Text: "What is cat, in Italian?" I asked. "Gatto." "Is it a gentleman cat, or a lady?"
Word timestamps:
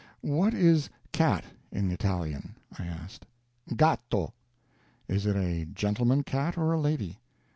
"What 0.23 0.55
is 0.55 0.89
cat, 1.11 1.43
in 1.71 1.91
Italian?" 1.91 2.55
I 2.79 2.87
asked. 2.87 3.27
"Gatto." 3.75 4.33
"Is 5.07 5.27
it 5.27 5.35
a 5.35 5.65
gentleman 5.65 6.23
cat, 6.23 6.57
or 6.57 6.71
a 6.71 6.79
lady?" 6.81 7.19